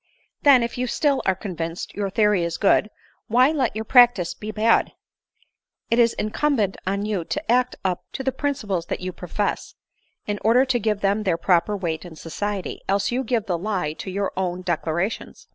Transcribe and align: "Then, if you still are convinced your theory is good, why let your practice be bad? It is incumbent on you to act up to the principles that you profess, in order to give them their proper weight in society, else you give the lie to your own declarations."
"Then, 0.45 0.63
if 0.63 0.79
you 0.79 0.87
still 0.87 1.21
are 1.27 1.35
convinced 1.35 1.93
your 1.93 2.09
theory 2.09 2.43
is 2.43 2.57
good, 2.57 2.89
why 3.27 3.51
let 3.51 3.75
your 3.75 3.85
practice 3.85 4.33
be 4.33 4.49
bad? 4.49 4.93
It 5.91 5.99
is 5.99 6.13
incumbent 6.13 6.75
on 6.87 7.05
you 7.05 7.23
to 7.25 7.51
act 7.51 7.75
up 7.85 8.01
to 8.13 8.23
the 8.23 8.31
principles 8.31 8.87
that 8.87 9.01
you 9.01 9.11
profess, 9.13 9.75
in 10.25 10.39
order 10.43 10.65
to 10.65 10.79
give 10.79 11.01
them 11.01 11.21
their 11.21 11.37
proper 11.37 11.77
weight 11.77 12.03
in 12.03 12.15
society, 12.15 12.81
else 12.89 13.11
you 13.11 13.23
give 13.23 13.45
the 13.45 13.59
lie 13.59 13.93
to 13.93 14.09
your 14.09 14.31
own 14.35 14.63
declarations." 14.63 15.45